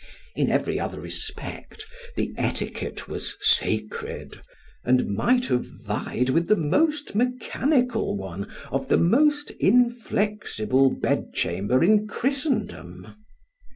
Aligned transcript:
In 0.35 0.49
every 0.49 0.79
other 0.79 0.99
respect, 0.99 1.85
the 2.15 2.33
etiquette 2.35 3.07
was 3.07 3.37
sacred, 3.39 4.41
and 4.83 5.05
might 5.09 5.45
have 5.45 5.63
vied 5.63 6.29
with 6.31 6.47
the 6.47 6.55
most 6.55 7.13
mechanical 7.13 8.17
one 8.17 8.49
of 8.71 8.87
the 8.87 8.97
most 8.97 9.51
inflexible 9.59 10.89
bed 10.89 11.33
chamber 11.35 11.83
in 11.83 12.07
_Christendom. 12.07 13.13